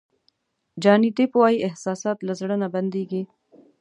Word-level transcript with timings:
جاني 0.83 1.09
دیپ 1.17 1.31
وایي 1.39 1.57
احساسات 1.67 2.17
له 2.27 2.33
زړه 2.39 2.55
نه 2.63 2.67
بندېږي. 2.73 3.21